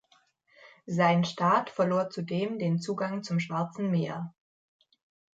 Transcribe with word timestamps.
Sein 0.87 1.23
Staat 1.25 1.69
verlor 1.69 2.09
zudem 2.09 2.57
den 2.57 2.79
Zugang 2.79 3.21
zum 3.21 3.39
Schwarzen 3.39 3.91
Meer. 3.91 4.33